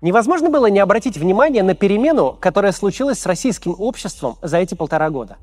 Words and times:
Невозможно 0.00 0.48
было 0.48 0.66
не 0.66 0.78
обратить 0.78 1.18
внимание 1.18 1.62
на 1.62 1.74
перемену, 1.74 2.36
которая 2.40 2.72
случилась 2.72 3.18
с 3.18 3.26
российским 3.26 3.74
обществом 3.78 4.36
за 4.40 4.56
эти 4.56 4.74
полтора 4.74 5.10
года. 5.10 5.36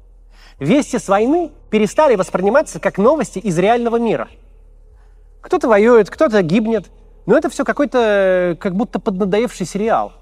Вести 0.59 0.97
с 0.97 1.07
войны 1.07 1.51
перестали 1.69 2.15
восприниматься 2.15 2.79
как 2.79 2.97
новости 2.97 3.37
из 3.37 3.57
реального 3.59 3.97
мира. 3.97 4.29
Кто-то 5.41 5.67
воюет, 5.67 6.09
кто-то 6.09 6.41
гибнет, 6.41 6.87
но 7.27 7.37
это 7.37 7.49
все 7.49 7.63
какой-то 7.63 8.57
как 8.59 8.75
будто 8.75 8.99
поднадоевший 8.99 9.67
сериал. 9.67 10.13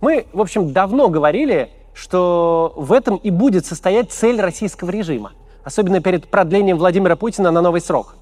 Мы, 0.00 0.26
в 0.32 0.40
общем, 0.40 0.72
давно 0.72 1.08
говорили, 1.08 1.70
что 1.92 2.72
в 2.76 2.92
этом 2.92 3.16
и 3.16 3.30
будет 3.30 3.66
состоять 3.66 4.12
цель 4.12 4.40
российского 4.40 4.90
режима, 4.90 5.32
особенно 5.64 6.00
перед 6.00 6.28
продлением 6.28 6.78
Владимира 6.78 7.16
Путина 7.16 7.50
на 7.50 7.60
новый 7.60 7.80
срок. 7.80 8.14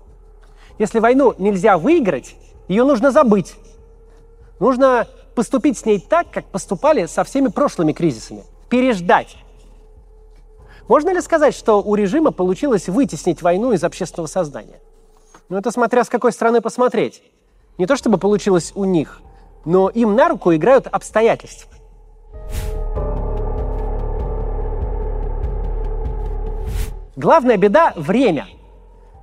Если 0.79 0.99
войну 0.99 1.35
нельзя 1.37 1.77
выиграть, 1.77 2.37
ее 2.69 2.85
нужно 2.85 3.11
забыть, 3.11 3.57
Нужно 4.61 5.07
поступить 5.35 5.79
с 5.79 5.85
ней 5.85 6.01
так, 6.01 6.31
как 6.31 6.47
поступали 6.47 7.07
со 7.07 7.25
всеми 7.25 7.49
прошлыми 7.49 7.93
кризисами. 7.93 8.45
Переждать. 8.69 9.37
Можно 10.89 11.13
ли 11.13 11.21
сказать, 11.21 11.55
что 11.55 11.83
у 11.83 11.95
режима 11.95 12.33
получилось 12.33 12.89
вытеснить 12.89 13.43
войну 13.43 13.73
из 13.73 13.85
общественного 13.85 14.27
сознания? 14.27 14.81
Ну, 15.49 15.57
это 15.57 15.71
смотря 15.71 16.03
с 16.05 16.09
какой 16.09 16.33
стороны 16.33 16.61
посмотреть. 16.61 17.23
Не 17.77 17.87
то 17.87 17.97
чтобы 17.97 18.19
получилось 18.19 18.73
у 18.75 18.85
них, 18.85 19.21
но 19.65 19.89
им 19.91 20.17
на 20.17 20.29
руку 20.29 20.55
играют 20.55 20.87
обстоятельства. 20.87 21.71
Главная 27.17 27.57
беда– 27.57 27.93
время– 27.97 28.49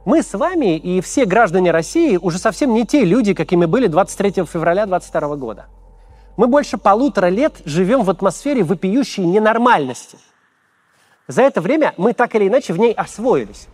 мы 0.06 0.22
с 0.22 0.36
вами 0.36 0.78
и 0.78 1.02
все 1.02 1.26
граждане 1.26 1.72
России 1.72 2.18
уже 2.18 2.38
совсем 2.38 2.76
не 2.76 2.86
те 2.86 3.04
люди, 3.04 3.34
какими 3.34 3.66
были 3.66 3.88
23 3.88 4.46
февраля 4.46 4.86
2022 4.86 5.36
года. 5.36 5.66
Мы 6.38 6.46
больше 6.46 6.78
полутора 6.78 7.28
лет 7.28 7.56
живем 7.66 8.04
в 8.04 8.12
атмосфере 8.12 8.64
вопиющей 8.64 9.26
ненормальности. 9.26 10.20
За 11.28 11.42
это 11.42 11.60
время 11.60 11.96
мы 11.98 12.14
так 12.14 12.36
или 12.36 12.48
иначе 12.48 12.72
в 12.74 12.78
ней 12.78 12.94
освоились. 12.94 13.68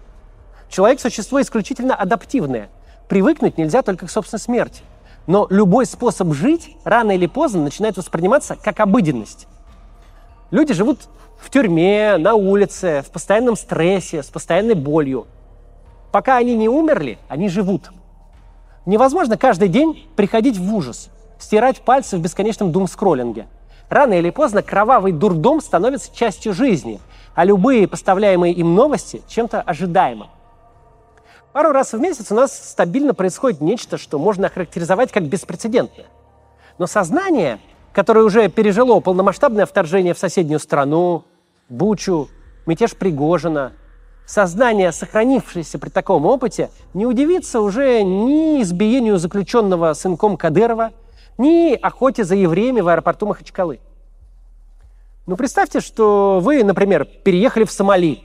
Человек– 0.69 0.99
существо 1.01 1.41
исключительно 1.41 1.95
адаптивное. 1.95 2.69
Привыкнуть 3.09 3.57
нельзя 3.57 3.81
только 3.81 4.07
к 4.07 4.09
собственной 4.09 4.39
смерти. 4.39 4.83
Но 5.27 5.47
любой 5.49 5.85
способ 5.85 6.31
жить 6.33 6.77
рано 6.85 7.11
или 7.11 7.27
поздно 7.27 7.61
начинает 7.61 7.97
восприниматься 7.97 8.55
как 8.55 8.79
обыденность. 8.79 9.47
Люди 10.49 10.73
живут 10.73 11.09
в 11.37 11.49
тюрьме, 11.49 12.15
на 12.17 12.35
улице, 12.35 13.03
в 13.05 13.11
постоянном 13.11 13.57
стрессе, 13.57 14.23
с 14.23 14.27
постоянной 14.27 14.75
болью– 14.75 15.27
Пока 16.11 16.37
они 16.37 16.55
не 16.55 16.67
умерли, 16.67 17.17
они 17.29 17.47
живут. 17.49 17.91
Невозможно 18.85 19.37
каждый 19.37 19.69
день 19.69 20.09
приходить 20.15 20.57
в 20.57 20.75
ужас, 20.75 21.09
стирать 21.39 21.81
пальцы 21.81 22.17
в 22.17 22.21
бесконечном 22.21 22.71
дум-скроллинге. 22.71 23.47
Рано 23.89 24.13
или 24.13 24.29
поздно 24.29 24.61
кровавый 24.61 25.11
дурдом 25.11 25.61
становится 25.61 26.15
частью 26.15 26.53
жизни, 26.53 26.99
а 27.35 27.45
любые 27.45 27.87
поставляемые 27.87 28.53
им 28.53 28.75
новости 28.75 29.21
чем-то 29.27 29.61
ожидаемым. 29.61 30.29
Пару 31.53 31.71
раз 31.71 31.93
в 31.93 31.99
месяц 31.99 32.31
у 32.31 32.35
нас 32.35 32.53
стабильно 32.53 33.13
происходит 33.13 33.61
нечто, 33.61 33.97
что 33.97 34.17
можно 34.17 34.47
охарактеризовать 34.47 35.11
как 35.11 35.23
беспрецедентное. 35.23 36.05
Но 36.77 36.87
сознание, 36.87 37.59
которое 37.91 38.23
уже 38.23 38.47
пережило 38.49 38.99
полномасштабное 39.01 39.65
вторжение 39.65 40.13
в 40.13 40.19
соседнюю 40.19 40.59
страну, 40.59 41.25
Бучу, 41.67 42.29
мятеж 42.65 42.95
Пригожина, 42.95 43.73
сознание, 44.25 44.91
сохранившееся 44.91 45.79
при 45.79 45.89
таком 45.89 46.25
опыте, 46.25 46.69
не 46.93 47.05
удивится 47.05 47.61
уже 47.61 48.03
ни 48.03 48.61
избиению 48.61 49.17
заключенного 49.17 49.93
сынком 49.93 50.37
Кадырова, 50.37 50.91
ни 51.37 51.73
охоте 51.73 52.23
за 52.23 52.35
евреями 52.35 52.81
в 52.81 52.87
аэропорту 52.87 53.25
Махачкалы. 53.25 53.79
Ну, 55.27 55.35
представьте, 55.35 55.81
что 55.81 56.39
вы, 56.41 56.63
например, 56.63 57.05
переехали 57.05 57.63
в 57.63 57.71
Сомали. 57.71 58.19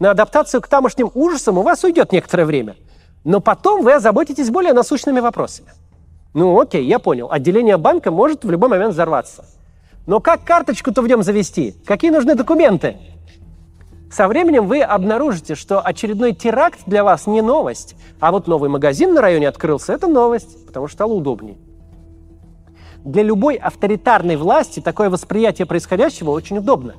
На 0.00 0.10
адаптацию 0.12 0.60
к 0.60 0.68
тамошним 0.68 1.10
ужасам 1.14 1.58
у 1.58 1.62
вас 1.62 1.82
уйдет 1.84 2.12
некоторое 2.12 2.44
время, 2.44 2.76
но 3.24 3.40
потом 3.40 3.82
вы 3.82 3.94
озаботитесь 3.94 4.50
более 4.50 4.72
насущными 4.72 5.20
вопросами. 5.20 5.70
Ну, 6.34 6.60
окей, 6.60 6.84
я 6.84 6.98
понял. 6.98 7.30
Отделение 7.30 7.76
банка 7.76 8.10
может 8.10 8.44
в 8.44 8.50
любой 8.50 8.68
момент 8.68 8.92
взорваться. 8.92 9.44
Но 10.06 10.20
как 10.20 10.44
карточку-то 10.44 11.02
в 11.02 11.08
нем 11.08 11.22
завести? 11.22 11.74
Какие 11.84 12.10
нужны 12.10 12.34
документы? 12.34 12.96
Со 14.18 14.26
временем 14.26 14.66
вы 14.66 14.80
обнаружите, 14.80 15.54
что 15.54 15.80
очередной 15.80 16.32
теракт 16.32 16.80
для 16.86 17.04
вас 17.04 17.28
не 17.28 17.40
новость, 17.40 17.94
а 18.18 18.32
вот 18.32 18.48
новый 18.48 18.68
магазин 18.68 19.14
на 19.14 19.20
районе 19.20 19.46
открылся– 19.46 19.92
это 19.94 20.08
новость, 20.08 20.66
потому 20.66 20.88
что 20.88 20.96
стало 20.96 21.12
удобнее. 21.12 21.56
Для 23.04 23.22
любой 23.22 23.54
авторитарной 23.54 24.34
власти 24.34 24.80
такое 24.80 25.08
восприятие 25.08 25.66
происходящего 25.66 26.30
очень 26.30 26.58
удобно. 26.58 26.96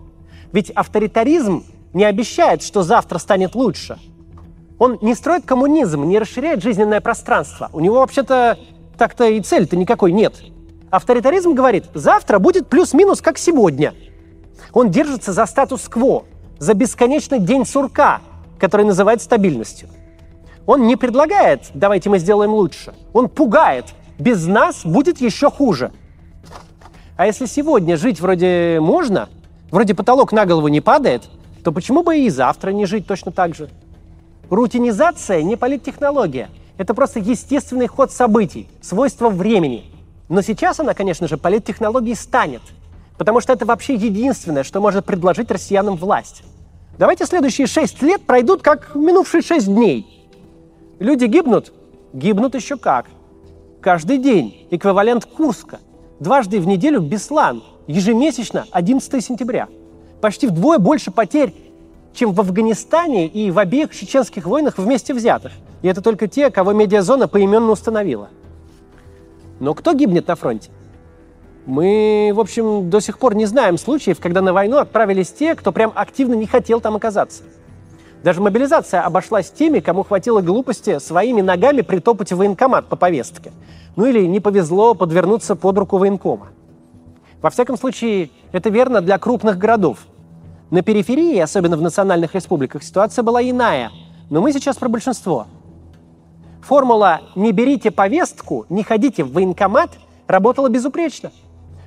Ведь 0.53 0.69
авторитаризм 0.69 1.65
не 1.91 2.05
обещает, 2.05 2.63
что 2.63 2.83
завтра 2.83 3.17
станет 3.17 3.53
лучше. 3.53 3.97
Он 4.77 4.97
не 5.01 5.13
строит 5.13 5.43
коммунизм, 5.43 6.05
не 6.05 6.19
расширяет 6.19 6.63
жизненное 6.63 7.01
пространство. 7.01 7.69
У 7.73 7.81
него 7.81 7.95
вообще-то 7.95 8.57
так-то 8.97 9.25
и 9.25 9.41
цель-то 9.41 9.75
никакой 9.75 10.13
нет. 10.13 10.35
Авторитаризм 10.89 11.53
говорит, 11.53 11.83
завтра 11.93 12.39
будет 12.39 12.67
плюс-минус 12.69 13.21
как 13.21 13.37
сегодня. 13.37 13.93
Он 14.71 14.89
держится 14.89 15.33
за 15.33 15.45
статус-кво, 15.45 16.23
за 16.59 16.73
бесконечный 16.73 17.39
день 17.39 17.65
сурка, 17.65 18.21
который 18.59 18.85
называют 18.85 19.21
стабильностью. 19.21 19.89
Он 20.65 20.85
не 20.85 20.95
предлагает 20.95 21.71
«давайте 21.73 22.09
мы 22.09 22.19
сделаем 22.19 22.51
лучше». 22.51 22.93
Он 23.13 23.27
пугает 23.27 23.85
«без 24.19 24.45
нас 24.45 24.85
будет 24.85 25.19
еще 25.21 25.49
хуже». 25.49 25.91
А 27.17 27.25
если 27.25 27.47
сегодня 27.47 27.97
жить 27.97 28.21
вроде 28.21 28.79
можно, 28.79 29.29
вроде 29.71 29.95
потолок 29.95 30.31
на 30.31 30.45
голову 30.45 30.67
не 30.67 30.81
падает, 30.81 31.23
то 31.63 31.71
почему 31.71 32.03
бы 32.03 32.19
и 32.19 32.29
завтра 32.29 32.71
не 32.71 32.85
жить 32.85 33.07
точно 33.07 33.31
так 33.31 33.55
же? 33.55 33.69
Рутинизация 34.49 35.41
не 35.41 35.55
политтехнология. 35.55 36.49
Это 36.77 36.93
просто 36.93 37.19
естественный 37.19 37.87
ход 37.87 38.11
событий, 38.11 38.69
свойство 38.81 39.29
времени. 39.29 39.85
Но 40.29 40.41
сейчас 40.41 40.79
она, 40.79 40.93
конечно 40.93 41.27
же, 41.27 41.37
политтехнологией 41.37 42.15
станет– 42.15 42.61
Потому 43.19 43.41
что 43.41 43.51
это 43.51 43.65
вообще 43.65 43.95
единственное, 43.95 44.63
что 44.63 44.79
может 44.79 45.03
предложить 45.03 45.51
россиянам 45.51 45.97
власть. 45.97 46.41
Давайте 46.97 47.25
следующие 47.25 47.67
шесть 47.67 48.01
лет 48.01 48.21
пройдут 48.21 48.61
как 48.61 48.95
минувшие 48.95 49.41
шесть 49.41 49.67
дней. 49.67 50.29
Люди 50.99 51.25
гибнут? 51.25 51.73
Гибнут 52.13 52.55
еще 52.55 52.77
как. 52.77 53.07
Каждый 53.81 54.19
день 54.19 54.67
эквивалент 54.71 55.25
Курска. 55.25 55.79
Дважды 56.21 56.61
в 56.61 56.67
неделю 56.67 57.01
Беслан. 57.01 57.61
Ежемесячно 57.87 58.65
11 58.71 59.23
сентября. 59.23 59.67
Почти 60.21 60.47
вдвое 60.47 60.79
больше 60.79 61.11
потерь, 61.11 61.53
чем 62.13 62.31
в 62.31 62.39
Афганистане 62.39 63.27
и 63.27 63.51
в 63.51 63.59
обеих 63.59 63.93
чеченских 63.93 64.45
войнах 64.45 64.77
вместе 64.77 65.13
взятых. 65.13 65.51
И 65.81 65.89
это 65.89 66.01
только 66.01 66.29
те, 66.29 66.51
кого 66.51 66.71
медиазона 66.71 67.27
поименно 67.27 67.71
установила. 67.71 68.29
Но 69.59 69.73
кто 69.73 69.93
гибнет 69.93 70.25
на 70.27 70.35
фронте? 70.35 70.71
Мы, 71.69 72.31
в 72.33 72.39
общем, 72.39 72.89
до 72.89 72.99
сих 72.99 73.19
пор 73.19 73.35
не 73.35 73.45
знаем 73.45 73.77
случаев, 73.77 74.19
когда 74.19 74.41
на 74.41 74.53
войну 74.53 74.77
отправились 74.77 75.31
те, 75.31 75.53
кто 75.53 75.71
прям 75.71 75.91
активно 75.93 76.33
не 76.33 76.47
хотел 76.47 76.81
там 76.81 76.95
оказаться. 76.95 77.43
Даже 78.23 78.41
мобилизация 78.41 79.03
обошлась 79.03 79.51
теми, 79.51 79.79
кому 79.79 80.01
хватило 80.01 80.41
глупости 80.41 80.97
своими 80.97 81.41
ногами 81.41 81.81
притопать 81.81 82.31
в 82.31 82.37
военкомат 82.37 82.87
по 82.87 82.95
повестке. 82.95 83.51
Ну 83.95 84.07
или 84.07 84.25
не 84.25 84.39
повезло 84.39 84.95
подвернуться 84.95 85.55
под 85.55 85.77
руку 85.77 85.99
военкома. 85.99 86.47
Во 87.39 87.51
всяком 87.51 87.77
случае, 87.77 88.31
это 88.51 88.71
верно 88.71 89.01
для 89.01 89.19
крупных 89.19 89.59
городов. 89.59 89.99
На 90.71 90.81
периферии, 90.81 91.37
особенно 91.37 91.77
в 91.77 91.83
национальных 91.83 92.33
республиках, 92.33 92.81
ситуация 92.81 93.21
была 93.21 93.43
иная. 93.43 93.91
Но 94.31 94.41
мы 94.41 94.53
сейчас 94.53 94.77
про 94.77 94.89
большинство. 94.89 95.45
Формула 96.63 97.21
«не 97.35 97.51
берите 97.51 97.91
повестку, 97.91 98.65
не 98.69 98.81
ходите 98.81 99.23
в 99.23 99.33
военкомат» 99.33 99.91
работала 100.25 100.67
безупречно– 100.67 101.31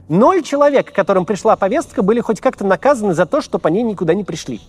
Ноль 0.08 0.42
человек, 0.42 0.92
которым 0.92 1.24
пришла 1.24 1.56
повестка, 1.56 2.02
были 2.02 2.20
хоть 2.20 2.40
как-то 2.40 2.64
наказаны 2.64 3.14
за 3.14 3.26
то, 3.26 3.40
что 3.40 3.58
по 3.58 3.68
ней 3.68 3.82
никуда 3.82 4.14
не 4.14 4.24
пришли. 4.24 4.60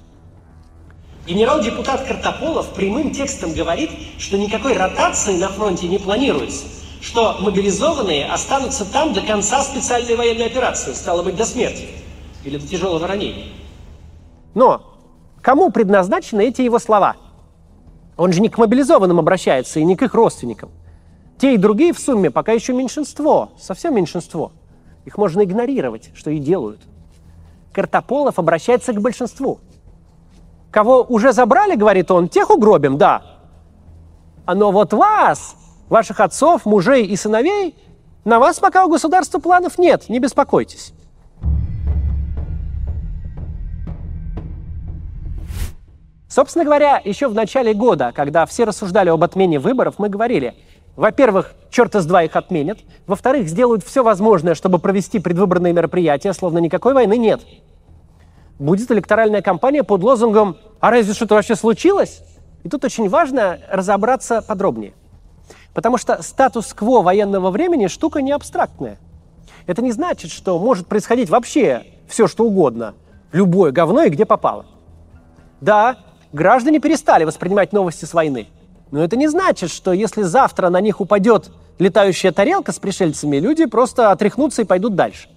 Генерал-депутат 1.25 2.06
Картополов 2.06 2.74
прямым 2.74 3.12
текстом 3.12 3.53
говорит, 3.53 3.89
что 4.19 4.38
никакой 4.38 4.74
ротации 4.74 5.38
на 5.38 5.47
фронте 5.47 5.88
не 5.88 5.97
планируется, 5.97 6.65
что 7.01 7.38
мобилизованные 7.39 8.25
останутся 8.25 8.85
там 8.91 9.13
до 9.13 9.21
конца 9.21 9.63
специальной 9.63 10.15
военной 10.15 10.47
операции, 10.47 10.94
стало 10.94 11.24
быть, 11.24 11.36
до 11.36 11.45
смерти 11.45 11.88
или 12.44 12.57
до 12.57 12.68
тяжелого 12.68 13.07
ранения. 13.07 13.45
Но 14.53 14.81
кому 15.41 15.71
предназначены 15.71 16.45
эти 16.47 16.62
его 16.62 16.77
слова? 16.77 17.15
Он 18.18 18.31
же 18.31 18.41
не 18.41 18.50
к 18.50 18.57
мобилизованным 18.57 19.18
обращается 19.18 19.79
и 19.79 19.83
не 19.86 19.95
к 19.95 20.03
их 20.03 20.13
родственникам. 20.13 20.69
Те 21.39 21.56
и 21.56 21.57
другие 21.57 21.94
в 21.94 22.00
сумме 22.00 22.29
пока 22.29 22.51
еще 22.51 22.74
меньшинство, 22.74 23.50
совсем 23.57 23.95
меньшинство– 23.95 24.51
их 25.05 25.17
можно 25.17 25.44
игнорировать, 25.44 26.11
что 26.13 26.31
и 26.31 26.39
делают. 26.39 26.81
Картополов 27.71 28.39
обращается 28.39 28.94
к 28.94 29.01
большинству. 29.01 29.59
Кого 30.71 31.03
уже 31.03 31.33
забрали, 31.33 31.75
говорит 31.75 32.09
он, 32.11 32.29
тех 32.29 32.50
угробим, 32.50 32.97
да. 32.97 33.23
А 34.45 34.55
но 34.55 34.71
вот 34.71 34.94
вас, 34.94 35.55
ваших 35.89 36.19
отцов, 36.19 36.65
мужей 36.65 37.05
и 37.05 37.15
сыновей, 37.15 37.75
На 38.25 38.39
вас 38.39 38.59
пока 38.59 38.85
у 38.85 38.89
государства 38.89 39.39
планов 39.39 39.77
нет, 39.77 40.07
не 40.07 40.19
беспокойтесь. 40.19 40.94
Собственно 46.29 46.65
говоря, 46.65 47.01
еще 47.03 47.27
в 47.27 47.35
начале 47.35 47.73
года, 47.73 48.11
когда 48.15 48.45
все 48.45 48.63
рассуждали 48.63 49.09
об 49.09 49.23
отмене 49.23 49.59
выборов, 49.59 49.95
мы 50.00 50.09
говорили, 50.09 50.55
во-первых, 50.95 51.53
черт 51.69 51.95
из 51.95 52.05
два 52.05 52.23
их 52.23 52.35
отменят, 52.35 52.79
во-вторых, 53.07 53.47
сделают 53.47 53.83
все 53.83 54.03
возможное, 54.03 54.53
чтобы 54.53 54.79
провести 54.79 55.19
предвыборные 55.19 55.73
мероприятия, 55.73 56.33
словно 56.33 56.59
никакой 56.59 56.93
войны 56.93 57.17
нет. 57.17 57.41
Будет 58.59 58.91
электоральная 58.91 59.41
кампания 59.41 59.83
под 59.83 60.03
лозунгом 60.03 60.57
«А 60.79 60.91
разве 60.91 61.13
что-то 61.13 61.35
вообще 61.35 61.55
случилось?» 61.55 62.21
И 62.63 62.69
тут 62.69 62.85
очень 62.85 63.09
важно 63.09 63.59
разобраться 63.69 64.41
подробнее. 64.41 64.93
Потому 65.73 65.97
что 65.97 66.21
статус-кво 66.21 67.01
военного 67.01 67.49
времени– 67.49 67.87
штука 67.87 68.21
не 68.21 68.31
абстрактная. 68.31 68.97
Это 69.65 69.81
не 69.81 69.91
значит, 69.91 70.31
что 70.31 70.59
может 70.59 70.87
происходить 70.87 71.29
вообще 71.29 71.85
все, 72.07 72.27
что 72.27 72.45
угодно, 72.45 72.93
любое 73.31 73.71
говно 73.71 74.03
и 74.03 74.09
где 74.09 74.25
попало. 74.25 74.65
Да, 75.59 75.97
граждане 76.31 76.79
перестали 76.79 77.23
воспринимать 77.23 77.73
новости 77.73 78.05
с 78.05 78.13
войны. 78.13 78.47
Но 78.93 79.03
это 79.03 79.15
не 79.15 79.27
значит, 79.27 79.71
что 79.71 79.91
если 79.91 80.21
завтра 80.21 80.69
на 80.69 80.79
них 80.79 81.01
упадет 81.01 81.49
летающая 81.79 82.31
тарелка 82.31 82.71
с 82.71 82.77
пришельцами, 82.77 83.37
люди 83.37 83.65
просто 83.65 84.11
отряхнутся 84.11 84.61
и 84.61 84.65
пойдут 84.65 84.93
дальше. 84.93 85.29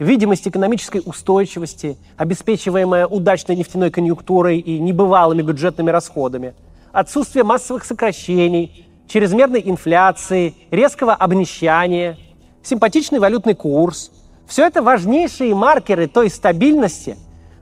Видимость 0.00 0.48
экономической 0.48 1.00
устойчивости, 1.06 1.96
обеспечиваемая 2.16 3.06
удачной 3.06 3.54
нефтяной 3.54 3.92
конъюнктурой 3.92 4.58
и 4.58 4.80
небывалыми 4.80 5.42
бюджетными 5.42 5.90
расходами, 5.90 6.54
отсутствие 6.90 7.44
массовых 7.44 7.84
сокращений, 7.84 8.88
чрезмерной 9.06 9.62
инфляции, 9.64 10.56
резкого 10.72 11.14
обнищания, 11.14 12.18
симпатичный 12.64 13.20
валютный 13.20 13.54
курс– 13.54 14.10
все 14.48 14.66
это 14.66 14.82
важнейшие 14.82 15.54
маркеры 15.54 16.08
той 16.08 16.28
стабильности, 16.28 17.16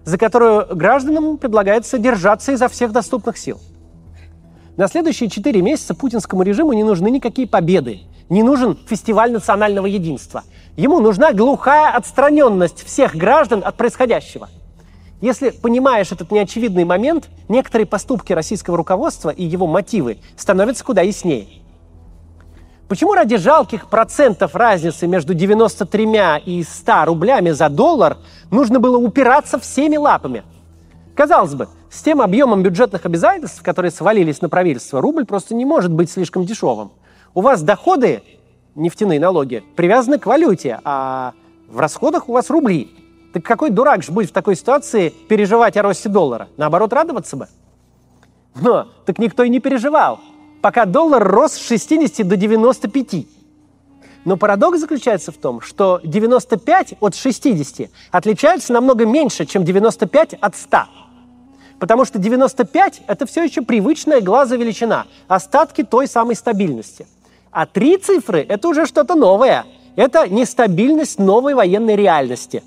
за 0.04 0.16
которую 0.16 0.74
гражданам 0.74 1.36
предлагается 1.36 1.98
держаться 1.98 2.52
изо 2.52 2.68
всех 2.68 2.92
доступных 2.92 3.36
сил. 3.36 3.60
На 4.82 4.88
следующие 4.88 5.31
четыре 5.31 5.62
месяца 5.62 5.94
путинскому 5.94 6.43
режиму 6.43 6.73
не 6.73 6.82
нужны 6.82 7.08
никакие 7.08 7.46
победы, 7.46 8.00
не 8.29 8.43
нужен 8.43 8.76
фестиваль 8.88 9.31
национального 9.31 9.87
единства. 9.87 10.43
Ему 10.76 10.99
нужна 10.99 11.32
глухая 11.32 11.94
отстраненность 11.94 12.84
всех 12.84 13.14
граждан 13.14 13.62
от 13.64 13.76
происходящего. 13.76 14.49
Если 15.20 15.50
понимаешь 15.50 16.11
этот 16.11 16.32
неочевидный 16.32 16.84
момент, 16.84 17.29
некоторые 17.49 17.87
поступки 17.87 18.32
российского 18.32 18.76
руководства 18.76 19.31
и 19.31 19.44
его 19.44 19.69
мотивы 19.69 20.19
становятся 20.37 20.84
куда 20.84 21.02
яснее– 21.02 21.46
Почему 22.88 23.14
ради 23.14 23.37
жалких 23.37 23.88
процентов 23.88 24.56
разницы 24.56 25.06
между 25.06 25.32
93 25.32 26.43
и 26.44 26.62
100 26.62 27.05
рублями 27.06 27.50
за 27.50 27.69
доллар 27.69 28.19
нужно 28.50 28.81
было 28.81 28.99
упираться 28.99 29.58
всеми 29.58 29.96
лапами? 29.96 30.43
Казалось 31.14 31.55
бы, 31.55 31.69
с 31.92 32.02
тем 32.02 32.22
объемом 32.22 32.62
бюджетных 32.62 33.04
обязательств, 33.04 33.62
которые 33.62 33.90
свалились 33.90 34.40
на 34.40 34.48
правительство, 34.48 35.00
рубль 35.00 35.26
просто 35.26 35.54
не 35.54 35.64
может 35.64 35.92
быть 35.92 36.10
слишком 36.10 36.46
дешевым. 36.46 36.92
У 37.34 37.42
вас 37.42 37.62
доходы, 37.62 38.22
нефтяные 38.74 39.20
налоги, 39.20 39.62
привязаны 39.76 40.18
к 40.18 40.26
валюте, 40.26 40.80
а 40.84 41.34
в 41.68 41.78
расходах 41.78 42.28
у 42.28 42.32
вас 42.32 42.48
рубли. 42.50 42.90
Так 43.34 43.44
какой 43.44 43.70
дурак 43.70 44.02
же 44.02 44.12
будет 44.12 44.30
в 44.30 44.32
такой 44.32 44.56
ситуации 44.56 45.10
переживать 45.28 45.76
о 45.76 45.82
росте 45.82 46.08
доллара? 46.08 46.48
Наоборот, 46.56 46.92
радоваться 46.92 47.36
бы. 47.36 47.48
Но 48.54 48.88
так 49.04 49.18
никто 49.18 49.42
и 49.42 49.48
не 49.48 49.60
переживал 49.60 50.20
пока 50.62 50.86
доллар 50.86 51.22
рос 51.22 51.54
с 51.54 51.58
60 51.58 52.26
до 52.26 52.36
95. 52.36 53.26
Но 54.24 54.36
парадокс 54.36 54.78
заключается 54.78 55.32
в 55.32 55.36
том, 55.36 55.60
что 55.60 56.00
95 56.04 56.94
от 57.00 57.14
60 57.16 57.90
отличаются 58.12 58.72
намного 58.72 59.04
меньше, 59.04 59.44
чем 59.44 59.64
95 59.64 60.34
от 60.34 60.56
100. 60.56 60.78
Потому 61.82 62.05
что 62.05 62.20
95– 62.20 63.02
это 63.08 63.26
все 63.26 63.43
еще 63.43 63.61
привычная 63.61 64.20
глаза 64.20 64.55
величина, 64.55 65.06
остатки 65.26 65.82
той 65.82 66.06
самой 66.06 66.37
стабильности. 66.37 67.08
А 67.50 67.67
три 67.67 67.96
цифры– 67.96 68.46
это 68.49 68.69
уже 68.69 68.87
что-то 68.87 69.17
новое. 69.17 69.64
Это 69.96 70.29
нестабильность 70.29 71.19
новой 71.19 71.55
военной 71.55 71.96
реальности. 71.96 72.62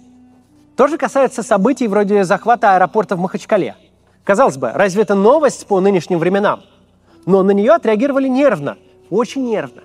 То 0.75 0.87
же 0.87 0.97
касается 0.97 1.43
событий 1.43 1.87
вроде 1.87 2.25
захвата 2.25 2.75
аэропорта 2.75 3.15
в 3.15 3.19
Махачкале. 3.21 3.77
Казалось 4.25 4.57
бы, 4.57 4.71
разве 4.73 5.03
это 5.03 5.15
новость 5.15 5.65
по 5.65 5.79
нынешним 5.79 6.19
временам? 6.19 6.63
Но 7.25 7.41
на 7.41 7.51
нее 7.51 7.71
отреагировали 7.71 8.27
нервно, 8.27 8.75
очень 9.09 9.45
нервно. 9.45 9.83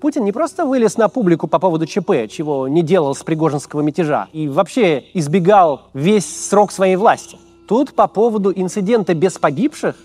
Путин 0.00 0.24
не 0.24 0.32
просто 0.32 0.64
вылез 0.64 0.96
на 0.96 1.10
публику 1.10 1.46
по 1.46 1.58
поводу 1.58 1.84
ЧП, 1.84 2.26
чего 2.30 2.68
не 2.68 2.82
делал 2.82 3.14
с 3.14 3.22
Пригожинского 3.22 3.82
мятежа, 3.82 4.28
и 4.32 4.48
вообще 4.48 5.04
избегал 5.12 5.90
весь 5.92 6.48
срок 6.48 6.72
своей 6.72 6.96
власти. 6.96 7.36
Тут 7.66 7.94
по 7.94 8.06
поводу 8.06 8.52
инцидента 8.54 9.14
без 9.14 9.38
погибших 9.38 9.96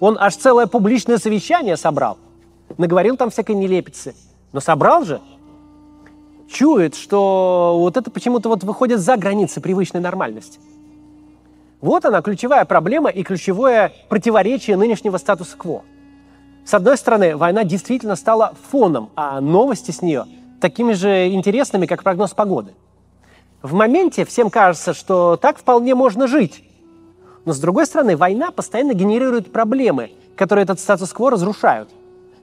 он 0.00 0.16
аж 0.18 0.36
целое 0.36 0.66
публичное 0.66 1.18
совещание 1.18 1.76
собрал. 1.76 2.18
Наговорил 2.76 3.16
там 3.16 3.30
всякой 3.30 3.54
нелепицы. 3.54 4.14
Но 4.52 4.60
собрал 4.60 5.04
же. 5.04 5.20
Чует, 6.48 6.94
что 6.94 7.76
вот 7.78 7.96
это 7.96 8.10
почему-то 8.10 8.48
вот 8.48 8.64
выходит 8.64 9.00
за 9.00 9.16
границы 9.16 9.60
привычной 9.60 10.00
нормальности. 10.00 10.60
Вот 11.80 12.04
она, 12.04 12.22
ключевая 12.22 12.64
проблема 12.64 13.10
и 13.10 13.22
ключевое 13.22 13.92
противоречие 14.08 14.76
нынешнего 14.76 15.18
статуса-кво– 15.18 15.82
с 16.64 16.72
одной 16.72 16.96
стороны, 16.96 17.36
война 17.36 17.62
действительно 17.62 18.16
стала 18.16 18.54
фоном, 18.70 19.10
а 19.16 19.40
новости 19.40 19.90
с 19.90 20.00
нее 20.00 20.24
такими 20.60 20.94
же 20.94 21.28
интересными, 21.28 21.84
как 21.84 22.02
прогноз 22.02 22.32
погоды. 22.32 22.72
В 23.60 23.74
моменте 23.74 24.24
всем 24.24 24.48
кажется, 24.48 24.94
что 24.94 25.36
так 25.36 25.58
вполне 25.58 25.94
можно 25.94 26.26
жить. 26.26 26.64
Но 27.44 27.52
с 27.52 27.58
другой 27.58 27.86
стороны, 27.86 28.16
война 28.16 28.50
постоянно 28.50 28.94
генерирует 28.94 29.52
проблемы, 29.52 30.10
которые 30.36 30.64
этот 30.64 30.80
статус-кво 30.80 31.30
разрушают, 31.30 31.88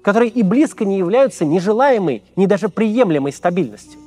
которые 0.01 0.29
и 0.29 0.43
близко 0.43 0.85
не 0.85 0.97
являются 0.97 1.45
нежелаемой, 1.45 2.23
ни 2.35 2.45
даже 2.45 2.69
приемлемой 2.69 3.33
стабильностью. 3.33 3.99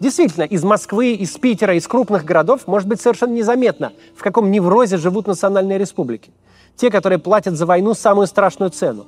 Действительно, 0.00 0.44
из 0.44 0.64
Москвы, 0.64 1.12
из 1.12 1.30
Питера, 1.38 1.76
из 1.76 1.86
крупных 1.86 2.24
городов 2.24 2.66
может 2.66 2.88
быть 2.88 3.00
совершенно 3.00 3.34
незаметно, 3.34 3.92
в 4.16 4.22
каком 4.22 4.50
неврозе 4.50 4.96
живут 4.96 5.26
национальные 5.26 5.78
республики 5.78 6.32
те, 6.76 6.90
которые 6.90 7.18
платят 7.18 7.54
за 7.54 7.66
войну 7.66 7.94
самую 7.94 8.26
страшную 8.26 8.70
цену. 8.70 9.06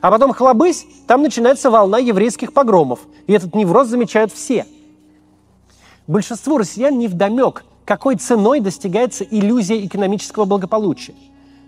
А 0.00 0.10
потом 0.10 0.32
хлобысь, 0.32 0.86
там 1.06 1.22
начинается 1.22 1.70
волна 1.70 1.98
еврейских 1.98 2.52
погромов, 2.52 3.00
и 3.26 3.32
этот 3.32 3.54
невроз 3.54 3.88
замечают 3.88 4.32
все. 4.32 4.66
Большинству 6.06 6.58
россиян 6.58 6.98
не 6.98 7.06
вдомек, 7.06 7.64
какой 7.84 8.16
ценой 8.16 8.60
достигается 8.60 9.24
иллюзия 9.24 9.84
экономического 9.84 10.44
благополучия. 10.44 11.14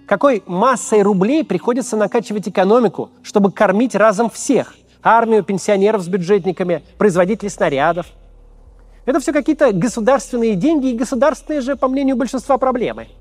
Какой 0.07 0.43
массой 0.47 1.03
рублей 1.03 1.45
приходится 1.45 1.97
накачивать 1.97 2.49
экономику, 2.49 3.11
чтобы 3.23 3.51
кормить 3.53 3.95
разом 3.95 4.31
всех– 4.31 4.75
армию, 5.03 5.45
пенсионеров 5.45 6.03
с 6.03 6.09
бюджетниками, 6.09 6.83
производителей 6.99 7.51
снарядов. 7.51 8.07
Это 9.07 9.21
все 9.21 9.33
какие-то 9.33 9.73
государственные 9.73 10.55
деньги 10.55 10.89
и 10.89 10.97
государственные 10.97 11.61
же, 11.61 11.77
по 11.77 11.89
мнению 11.89 12.17
большинства, 12.17 12.59
проблемы– 12.59 13.09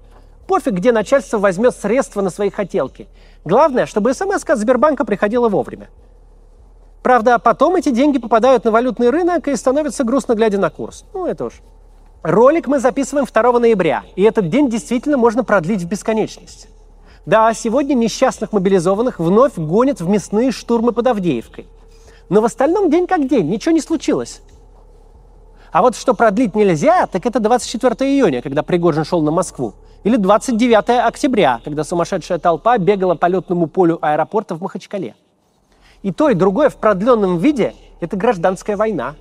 Пофиг, 0.48 0.74
где 0.74 0.92
начальство 0.92 1.38
возьмет 1.38 1.74
средства 1.76 2.22
на 2.22 2.30
свои 2.30 2.50
хотелки. 2.50 3.08
Главное, 3.46 3.86
чтобы 3.86 4.14
смс 4.14 4.44
от 4.44 4.58
Сбербанка 4.58 5.06
приходила 5.06 5.50
вовремя. 5.50 5.90
Правда, 7.02 7.40
потом 7.40 7.76
эти 7.76 7.90
деньги 7.90 8.18
попадают 8.18 8.64
на 8.64 8.72
валютный 8.72 9.10
рынок 9.10 9.48
и 9.48 9.56
становятся 9.56 10.04
грустно, 10.04 10.34
глядя 10.36 10.58
на 10.58 10.70
курс. 10.70 11.06
Ну, 11.14 11.26
это 11.26 11.46
уж. 11.46 11.62
Ролик 12.24 12.68
мы 12.68 12.80
записываем 12.80 13.26
2 13.26 13.60
ноября, 13.60 14.04
и 14.16 14.24
этот 14.24 14.48
день 14.48 14.70
действительно 14.70 15.18
можно 15.18 15.44
продлить 15.44 15.82
в 15.82 15.88
бесконечность. 15.90 16.70
Да, 17.26 17.54
сегодня 17.54 17.96
несчастных 17.96 18.54
мобилизованных 18.54 19.20
вновь 19.20 19.58
гонят 19.58 20.00
в 20.00 20.08
мясные 20.08 20.52
штурмы 20.52 20.94
под 20.94 21.08
Авдеевкой. 21.08 21.68
Но 22.30 22.40
в 22.40 22.46
остальном 22.46 22.90
день 22.90 23.08
как 23.08 23.28
день, 23.28 23.50
ничего 23.50 23.74
не 23.74 23.82
случилось. 23.82 24.42
А 25.74 25.82
вот 25.82 25.98
что 25.98 26.14
продлить 26.14 26.56
нельзя, 26.56 27.08
так 27.08 27.26
это 27.26 27.42
24 27.42 28.10
июня, 28.10 28.42
когда 28.42 28.64
Пригожин 28.64 29.04
шел 29.04 29.22
на 29.22 29.32
Москву. 29.32 29.74
Или 30.06 30.16
29 30.16 31.06
октября, 31.06 31.60
когда 31.66 31.84
сумасшедшая 31.84 32.40
толпа 32.40 32.78
бегала 32.78 33.16
по 33.16 33.26
летному 33.26 33.68
полю 33.68 34.00
аэропорта 34.02 34.56
в 34.56 34.62
Махачкале. 34.62 35.16
И 36.04 36.14
то, 36.14 36.30
и 36.30 36.36
другое 36.36 36.70
в 36.70 36.78
продленном 36.78 37.38
виде– 37.38 37.74
это 38.00 38.16
гражданская 38.16 38.78
война. 38.78 39.16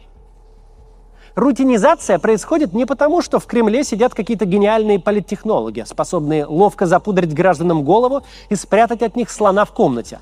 Рутинизация 1.35 2.19
происходит 2.19 2.75
не 2.75 2.85
потому, 2.85 3.23
что 3.23 3.39
в 3.39 3.47
Кремле 3.47 3.85
сидят 3.85 4.15
какие-то 4.15 4.45
гениальные 4.45 5.01
политтехнологи, 5.01 5.85
способные 5.87 6.45
ловко 6.45 6.87
запудрить 6.87 7.33
гражданам 7.33 7.85
голову 7.85 8.23
и 8.51 8.55
спрятать 8.55 9.03
от 9.03 9.17
них 9.17 9.31
слона 9.31 9.65
в 9.65 9.73
комнате, 9.73 10.21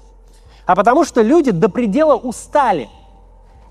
а 0.66 0.76
потому 0.76 1.04
что 1.04 1.22
люди 1.22 1.50
до 1.50 1.68
предела 1.68 2.14
устали. 2.14 2.88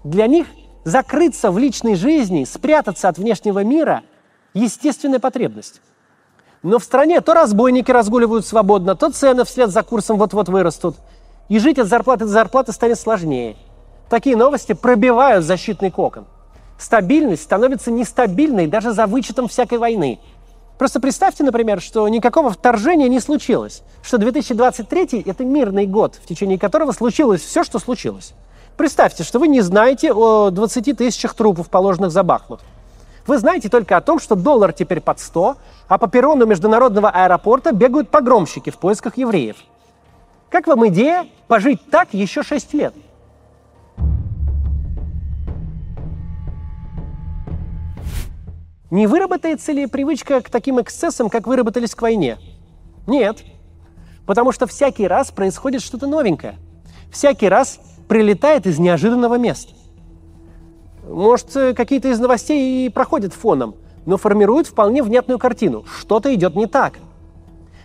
Для 0.03 0.27
них 0.27 0.47
закрыться 0.83 1.51
в 1.51 1.57
личной 1.57 1.95
жизни, 1.95 2.43
спрятаться 2.43 3.07
от 3.07 3.17
внешнего 3.17 3.63
мира– 3.63 4.03
естественная 4.53 5.19
потребность. 5.19 5.81
Но 6.61 6.77
в 6.77 6.83
стране 6.83 7.21
то 7.21 7.33
разбойники 7.33 7.91
разгуливают 7.91 8.45
свободно, 8.45 8.95
то 8.95 9.11
цены 9.11 9.45
вслед 9.45 9.69
за 9.69 9.83
курсом 9.83 10.17
вот-вот 10.17 10.49
вырастут. 10.49 10.97
И 11.47 11.57
жить 11.57 11.79
от 11.79 11.87
зарплаты 11.87 12.25
до 12.25 12.31
зарплаты 12.31 12.73
станет 12.73 12.99
сложнее. 12.99 13.55
Такие 14.09 14.35
новости 14.35 14.73
пробивают 14.73 15.45
защитный 15.45 15.89
кокон. 15.89 16.25
Стабильность 16.79 17.43
становится 17.43 17.91
нестабильной 17.91 18.65
даже 18.65 18.93
за 18.93 19.05
вычетом 19.05 19.49
всякой 19.49 19.79
войны. 19.79 20.19
Просто 20.77 21.01
представьте, 21.01 21.43
например, 21.43 21.81
что 21.81 22.07
никакого 22.07 22.49
вторжения 22.51 23.09
не 23.09 23.19
случилось, 23.19 23.83
что 24.01 24.17
2023— 24.17 25.23
это 25.25 25.43
мирный 25.43 25.85
год, 25.85 26.15
в 26.15 26.25
течение 26.25 26.57
которого 26.57 26.93
случилось 26.93 27.41
все, 27.41 27.65
что 27.65 27.79
случилось. 27.79 28.33
Представьте, 28.77 29.25
что 29.25 29.39
вы 29.39 29.49
не 29.49 29.59
знаете 29.59 30.13
о 30.13 30.51
20 30.51 30.97
тысячах 30.97 31.33
трупов, 31.33 31.69
положенных 31.69 32.11
за 32.11 32.23
Бахмут. 32.23 32.61
Вы 33.27 33.37
знаете 33.39 33.67
только 33.67 33.97
о 33.97 34.01
том, 34.01 34.17
что 34.17 34.35
доллар 34.35 34.71
теперь 34.71 35.01
под 35.01 35.19
100, 35.19 35.57
а 35.89 35.97
по 35.97 36.07
перрону 36.07 36.45
международного 36.45 37.09
аэропорта 37.09 37.73
бегают 37.73 38.09
погромщики 38.09 38.69
в 38.69 38.77
поисках 38.77 39.17
евреев. 39.17 39.57
Как 40.49 40.65
вам 40.65 40.87
идея 40.87 41.27
пожить 41.49 41.81
так 41.91 42.13
еще 42.13 42.41
6 42.41 42.73
лет? 42.73 42.93
Не 48.91 49.05
выработается 49.05 49.71
ли 49.71 49.85
привычка 49.85 50.41
к 50.41 50.49
таким 50.49 50.81
эксцессам, 50.81 51.29
как 51.29 51.45
выработались 51.45 51.93
к 51.93 52.01
войне? 52.01 52.37
Нет. 53.05 53.43
Потому 54.25 54.51
что 54.51 54.65
всякий 54.65 55.07
раз 55.07 55.29
происходит 55.31 55.81
что-то 55.81 56.07
новенькое. 56.07 56.57
Всякий 57.11 57.49
раз 57.49 57.79
прилетает 58.07 58.65
из 58.65 58.79
неожиданного 58.79 59.37
места. 59.37 59.73
Может, 61.07 61.51
какие-то 61.75 62.09
из 62.09 62.19
новостей 62.19 62.85
и 62.85 62.89
проходят 62.89 63.33
фоном, 63.33 63.75
но 64.05 64.17
формируют 64.17 64.67
вполне 64.67 65.03
внятную 65.03 65.37
картину. 65.39 65.85
Что-то 65.99 66.33
идет 66.33 66.55
не 66.55 66.65
так. 66.65 66.99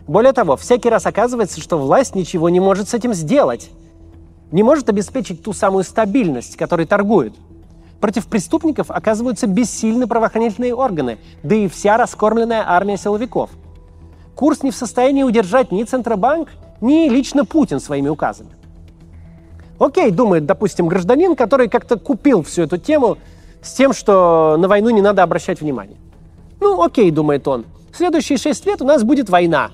Более 0.06 0.32
того, 0.32 0.56
всякий 0.56 0.88
раз 0.88 1.06
оказывается, 1.06 1.60
что 1.60 1.78
власть 1.78 2.14
ничего 2.14 2.48
не 2.48 2.60
может 2.60 2.88
с 2.88 2.94
этим 2.94 3.14
сделать. 3.14 3.70
Не 4.52 4.62
может 4.62 4.88
обеспечить 4.88 5.42
ту 5.42 5.52
самую 5.52 5.84
стабильность, 5.84 6.56
которой 6.56 6.86
торгуют. 6.86 7.34
Против 8.04 8.26
преступников 8.26 8.90
оказываются 8.90 9.46
бессильны 9.46 10.06
правоохранительные 10.06 10.74
органы, 10.74 11.16
да 11.42 11.54
и 11.54 11.68
вся 11.68 11.96
раскормленная 11.96 12.62
армия 12.66 12.98
силовиков. 12.98 13.48
Курс 14.34 14.62
не 14.62 14.72
в 14.72 14.76
состоянии 14.76 15.22
удержать 15.22 15.72
ни 15.72 15.82
Центробанк, 15.84 16.50
ни 16.82 17.08
лично 17.08 17.46
Путин 17.46 17.80
своими 17.80 18.10
указами. 18.10 18.50
Окей, 19.78 20.10
думает, 20.10 20.44
допустим, 20.44 20.86
гражданин, 20.86 21.34
который 21.34 21.70
как-то 21.70 21.98
купил 21.98 22.42
всю 22.42 22.64
эту 22.64 22.76
тему 22.76 23.16
с 23.62 23.72
тем, 23.72 23.94
что 23.94 24.56
на 24.58 24.68
войну 24.68 24.90
не 24.90 25.00
надо 25.00 25.22
обращать 25.22 25.62
внимание. 25.62 25.96
Ну, 26.60 26.82
окей, 26.82 27.10
думает 27.10 27.48
он, 27.48 27.64
следующие 27.90 28.36
шесть 28.36 28.66
лет 28.66 28.82
у 28.82 28.84
нас 28.84 29.02
будет 29.02 29.30
война. 29.30 29.70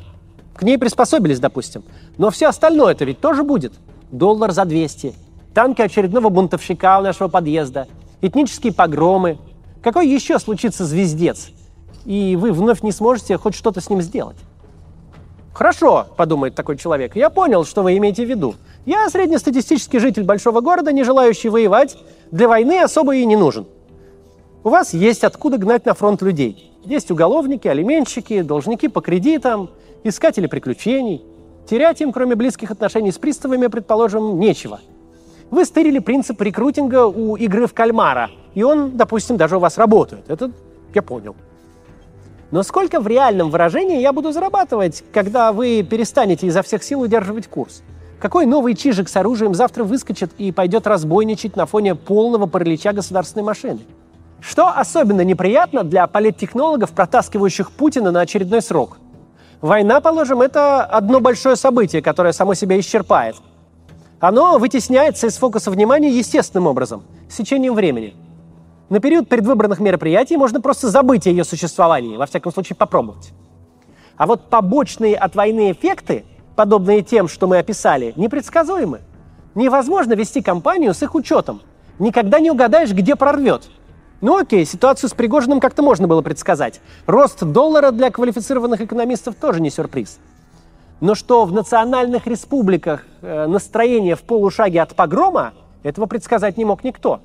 К 0.54 0.62
ней 0.62 0.78
приспособились, 0.78 1.40
допустим. 1.40 1.82
Но 2.16 2.30
все 2.30 2.46
остальное 2.46 2.92
это 2.92 3.04
ведь 3.04 3.18
тоже 3.18 3.42
будет. 3.42 3.72
Доллар 4.12 4.52
за 4.52 4.66
200, 4.66 5.16
танки 5.52 5.82
очередного 5.82 6.28
бунтовщика 6.28 7.00
у 7.00 7.02
нашего 7.02 7.26
подъезда– 7.26 7.88
этнические 8.20 8.72
погромы. 8.72 9.38
Какой 9.82 10.08
еще 10.08 10.38
случится 10.38 10.84
звездец? 10.84 11.50
И 12.04 12.36
вы 12.36 12.52
вновь 12.52 12.82
не 12.82 12.92
сможете 12.92 13.36
хоть 13.38 13.54
что-то 13.54 13.80
с 13.80 13.90
ним 13.90 14.02
сделать. 14.02 14.36
Хорошо, 15.52 16.06
подумает 16.16 16.54
такой 16.54 16.76
человек, 16.76 17.16
я 17.16 17.28
понял, 17.28 17.64
что 17.64 17.82
вы 17.82 17.96
имеете 17.98 18.24
в 18.24 18.28
виду. 18.28 18.54
Я 18.86 19.08
среднестатистический 19.10 19.98
житель 19.98 20.24
большого 20.24 20.60
города, 20.60 20.92
не 20.92 21.04
желающий 21.04 21.48
воевать, 21.48 21.98
для 22.30 22.48
войны 22.48 22.80
особо 22.80 23.16
и 23.16 23.26
не 23.26 23.36
нужен. 23.36 23.66
У 24.64 24.70
вас 24.70 24.94
есть 24.94 25.24
откуда 25.24 25.58
гнать 25.58 25.84
на 25.84 25.94
фронт 25.94 26.22
людей. 26.22 26.72
Есть 26.84 27.10
уголовники, 27.10 27.68
алименщики, 27.68 28.42
должники 28.42 28.88
по 28.88 29.00
кредитам, 29.00 29.70
искатели 30.02 30.46
приключений. 30.46 31.22
Терять 31.68 32.00
им, 32.00 32.12
кроме 32.12 32.36
близких 32.36 32.70
отношений 32.70 33.12
с 33.12 33.18
приставами, 33.18 33.66
предположим, 33.66 34.38
нечего– 34.38 34.80
вы 35.50 35.64
стырили 35.64 35.98
принцип 35.98 36.40
рекрутинга 36.40 37.06
у 37.06 37.36
игры 37.36 37.66
в 37.66 37.74
кальмара, 37.74 38.30
и 38.54 38.62
он, 38.62 38.96
допустим, 38.96 39.36
даже 39.36 39.56
у 39.56 39.60
вас 39.60 39.78
работает. 39.78 40.24
Это 40.28 40.50
я 40.94 41.02
понял. 41.02 41.34
Но 42.50 42.62
сколько 42.62 43.00
в 43.00 43.06
реальном 43.06 43.50
выражении 43.50 44.00
я 44.00 44.12
буду 44.12 44.32
зарабатывать, 44.32 45.04
когда 45.12 45.52
вы 45.52 45.86
перестанете 45.88 46.46
изо 46.46 46.62
всех 46.62 46.82
сил 46.82 47.00
удерживать 47.00 47.46
курс? 47.46 47.82
Какой 48.18 48.44
новый 48.44 48.74
чижик 48.74 49.08
с 49.08 49.16
оружием 49.16 49.54
завтра 49.54 49.84
выскочит 49.84 50.32
и 50.36 50.52
пойдет 50.52 50.86
разбойничать 50.86 51.56
на 51.56 51.66
фоне 51.66 51.94
полного 51.94 52.46
паралича 52.46 52.92
государственной 52.92 53.44
машины? 53.44 53.80
Что 54.40 54.68
особенно 54.68 55.20
неприятно 55.22 55.84
для 55.84 56.06
политтехнологов, 56.06 56.90
протаскивающих 56.90 57.70
Путина 57.70 58.10
на 58.10 58.20
очередной 58.20 58.62
срок? 58.62 58.98
Война, 59.60 60.00
положим, 60.00 60.42
это 60.42 60.84
одно 60.84 61.20
большое 61.20 61.56
событие, 61.56 62.02
которое 62.02 62.32
само 62.32 62.54
себя 62.54 62.78
исчерпает– 62.78 63.36
оно 64.20 64.58
вытесняется 64.58 65.26
из 65.26 65.36
фокуса 65.38 65.70
внимания 65.70 66.10
естественным 66.10 66.66
образом, 66.66 67.04
с 67.28 67.36
течением 67.36 67.74
времени. 67.74 68.14
На 68.90 69.00
период 69.00 69.28
предвыборных 69.28 69.80
мероприятий 69.80 70.36
можно 70.36 70.60
просто 70.60 70.90
забыть 70.90 71.26
о 71.26 71.30
ее 71.30 71.42
существовании, 71.42 72.18
во 72.18 72.26
всяком 72.26 72.52
случае 72.52 72.76
попробовать. 72.76 73.32
А 74.18 74.26
вот 74.26 74.50
побочные 74.50 75.16
от 75.16 75.34
войны 75.34 75.72
эффекты, 75.72 76.24
подобные 76.54 77.00
тем, 77.00 77.28
что 77.28 77.46
мы 77.46 77.58
описали, 77.58 78.12
непредсказуемы. 78.16 79.00
Невозможно 79.54 80.12
вести 80.12 80.42
кампанию 80.42 80.92
с 80.92 81.02
их 81.02 81.14
учетом. 81.14 81.62
Никогда 81.98 82.40
не 82.40 82.50
угадаешь, 82.50 82.92
где 82.92 83.16
прорвет. 83.16 83.68
Ну 84.20 84.36
окей, 84.36 84.66
ситуацию 84.66 85.08
с 85.08 85.14
Пригожиным 85.14 85.60
как-то 85.60 85.82
можно 85.82 86.06
было 86.06 86.20
предсказать. 86.20 86.82
Рост 87.06 87.42
доллара 87.42 87.90
для 87.90 88.10
квалифицированных 88.10 88.82
экономистов 88.82 89.34
тоже 89.36 89.62
не 89.62 89.70
сюрприз. 89.70 90.18
Но 91.00 91.14
что 91.14 91.46
в 91.46 91.52
национальных 91.52 92.26
республиках 92.26 93.04
э, 93.22 93.46
настроение 93.46 94.16
в 94.16 94.22
полушаге 94.22 94.82
от 94.82 94.94
погрома, 94.94 95.54
этого 95.82 96.06
предсказать 96.06 96.58
не 96.58 96.64
мог 96.64 96.84
никто. 96.84 97.20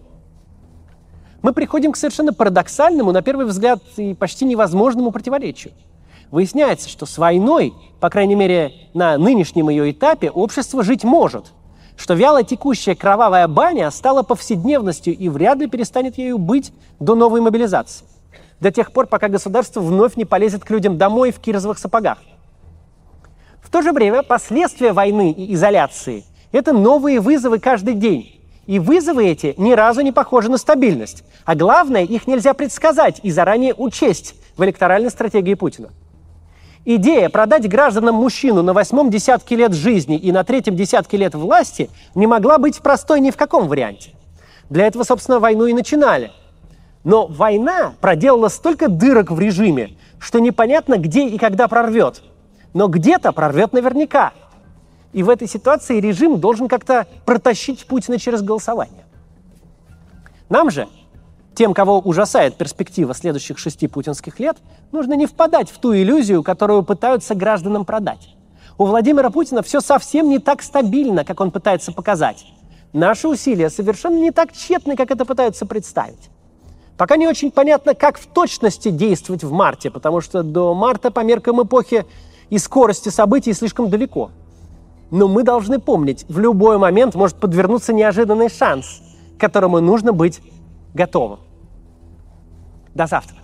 Мы 1.41 1.53
приходим 1.53 1.91
к 1.91 1.97
совершенно 1.97 2.33
парадоксальному, 2.33 3.11
на 3.11 3.21
первый 3.21 3.45
взгляд, 3.45 3.79
и 3.97 4.13
почти 4.13 4.45
невозможному 4.45 5.11
противоречию. 5.11 5.73
Выясняется, 6.31 6.89
что 6.89 7.05
с 7.05 7.17
войной, 7.17 7.73
по 7.99 8.09
крайней 8.09 8.35
мере, 8.35 8.71
на 8.93 9.17
нынешнем 9.17 9.69
ее 9.69 9.91
этапе, 9.91 10.31
общество 10.31 10.83
жить 10.83 11.03
может, 11.03 11.51
что 11.97 12.13
вяло 12.13 12.43
текущая 12.43 12.95
кровавая 12.95 13.47
баня 13.47 13.91
стала 13.91 14.23
повседневностью 14.23 15.15
и 15.15 15.29
вряд 15.29 15.59
ли 15.59 15.67
перестанет 15.67 16.17
ею 16.17 16.37
быть 16.37 16.73
до 16.99 17.13
новой 17.13 17.41
мобилизации. 17.41 18.05
До 18.59 18.71
тех 18.71 18.91
пор, 18.91 19.05
пока 19.07 19.27
государство 19.27 19.81
вновь 19.81 20.15
не 20.15 20.25
полезет 20.25 20.63
к 20.63 20.69
людям 20.69 20.97
домой 20.97 21.31
в 21.31 21.39
кирзовых 21.39 21.77
сапогах. 21.77 22.19
То 23.75 23.81
же 23.81 23.91
время 23.91 24.23
последствия 24.23 24.93
войны 24.93 25.31
и 25.33 25.53
изоляции– 25.53 26.23
это 26.53 26.71
новые 26.71 27.19
вызовы 27.19 27.59
каждый 27.59 27.93
день. 27.93 28.39
И 28.67 28.79
вызовы 28.79 29.25
эти 29.25 29.53
ни 29.57 29.73
разу 29.73 29.99
не 29.99 30.13
похожи 30.13 30.49
на 30.49 30.57
стабильность. 30.57 31.25
А 31.43 31.55
главное, 31.55 32.03
их 32.03 32.25
нельзя 32.25 32.53
предсказать 32.53 33.19
и 33.21 33.31
заранее 33.31 33.73
учесть 33.75 34.35
в 34.55 34.63
электоральной 34.63 35.09
стратегии 35.09 35.55
Путина. 35.55 35.89
Идея 36.85 37.27
продать 37.27 37.67
гражданам 37.67 38.15
мужчину 38.15 38.63
на 38.63 38.71
восьмом 38.71 39.09
десятке 39.09 39.57
лет 39.57 39.73
жизни 39.73 40.17
и 40.17 40.31
на 40.31 40.45
третьем 40.45 40.77
десятке 40.77 41.17
лет 41.17 41.35
власти 41.35 41.89
не 42.15 42.27
могла 42.27 42.59
быть 42.59 42.79
простой 42.79 43.19
ни 43.19 43.29
в 43.29 43.35
каком 43.35 43.67
варианте. 43.67 44.11
Для 44.69 44.87
этого, 44.87 45.03
собственно, 45.03 45.39
войну 45.39 45.65
и 45.65 45.73
начинали. 45.73 46.31
Но 47.03 47.27
война 47.27 47.93
проделала 47.99 48.47
столько 48.47 48.87
дырок 48.87 49.31
в 49.31 49.39
режиме, 49.41 49.97
что 50.17 50.39
непонятно, 50.39 50.97
где 50.97 51.27
и 51.27 51.37
когда 51.37 51.67
прорвет– 51.67 52.21
но 52.75 52.89
где-то 52.89 53.31
прорвет 53.31 53.71
наверняка. 53.71 54.33
И 55.13 55.23
в 55.23 55.29
этой 55.29 55.47
ситуации 55.47 56.01
режим 56.01 56.41
должен 56.41 56.67
как-то 56.67 57.07
протащить 57.25 57.87
Путина 57.87 58.19
через 58.19 58.41
голосование. 58.41 59.05
Нам 60.49 60.69
же, 60.69 60.89
тем, 61.55 61.73
кого 61.73 61.99
ужасает 61.99 62.57
перспектива 62.57 63.13
следующих 63.13 63.59
шести 63.59 63.87
путинских 63.87 64.41
лет, 64.41 64.57
нужно 64.91 65.13
не 65.13 65.25
впадать 65.25 65.69
в 65.69 65.77
ту 65.79 65.95
иллюзию, 65.95 66.43
которую 66.43 66.83
пытаются 66.83 67.33
гражданам 67.33 67.85
продать. 67.85 68.35
У 68.77 68.85
Владимира 68.85 69.29
Путина 69.29 69.63
все 69.63 69.79
совсем 69.79 70.27
не 70.27 70.39
так 70.39 70.61
стабильно, 70.61 71.23
как 71.23 71.39
он 71.39 71.51
пытается 71.51 71.93
показать. 71.93 72.45
Наши 72.91 73.29
усилия 73.29 73.69
совершенно 73.69 74.19
не 74.19 74.31
так 74.31 74.51
тщетны, 74.51 74.97
как 74.97 75.11
это 75.11 75.23
пытаются 75.23 75.65
представить. 75.65 76.29
Пока 76.97 77.15
не 77.15 77.25
очень 77.25 77.51
понятно, 77.51 77.95
как 77.95 78.19
в 78.19 78.27
точности 78.27 78.89
действовать 78.89 79.45
в 79.45 79.51
марте, 79.53 79.89
потому 79.89 80.19
что 80.19 80.43
до 80.43 80.73
марта 80.73 81.09
по 81.09 81.21
меркам 81.21 81.63
эпохи 81.63 82.05
и 82.49 82.57
скорости 82.57 83.09
событий 83.09 83.53
слишком 83.53 83.89
далеко. 83.89 84.31
Но 85.11 85.27
мы 85.27 85.43
должны 85.43 85.79
помнить, 85.79 86.25
в 86.27 86.39
любой 86.39 86.77
момент 86.77 87.15
может 87.15 87.37
подвернуться 87.37 87.93
неожиданный 87.93 88.49
шанс, 88.49 89.01
к 89.37 89.41
которому 89.41 89.79
нужно 89.79 90.13
быть 90.13 90.41
готовым. 90.93 91.39
До 92.93 93.07
завтра. 93.07 93.37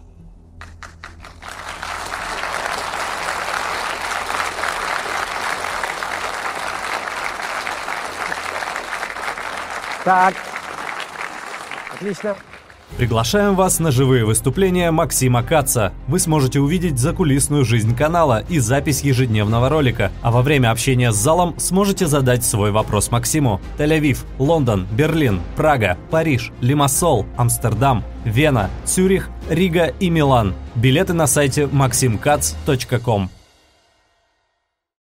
Так. 10.03 10.33
Отлично. 11.93 12.35
Приглашаем 12.97 13.55
вас 13.55 13.79
на 13.79 13.91
живые 13.91 14.25
выступления 14.25 14.91
Максима 14.91 15.43
Каца. 15.43 15.91
Вы 16.07 16.19
сможете 16.19 16.59
увидеть 16.59 16.99
закулисную 16.99 17.65
жизнь 17.65 17.95
канала 17.95 18.43
и 18.47 18.59
запись 18.59 19.01
ежедневного 19.01 19.69
ролика, 19.69 20.11
а 20.21 20.31
во 20.31 20.41
время 20.41 20.71
общения 20.71 21.11
с 21.11 21.15
залом 21.15 21.55
сможете 21.57 22.05
задать 22.05 22.45
свой 22.45 22.71
вопрос 22.71 23.09
Максиму. 23.09 23.59
Тель-Авив, 23.77 24.19
Лондон, 24.37 24.87
Берлин, 24.91 25.41
Прага, 25.55 25.97
Париж, 26.11 26.51
Лимассол, 26.61 27.25
Амстердам, 27.37 28.03
Вена, 28.25 28.69
Цюрих, 28.85 29.29
Рига 29.49 29.87
и 29.99 30.09
Милан. 30.09 30.53
Билеты 30.75 31.13
на 31.13 31.27
сайте 31.27 31.63
maximkatz.com. 31.63 33.29